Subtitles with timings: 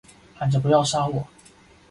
[0.33, 1.27] 喊着不要杀我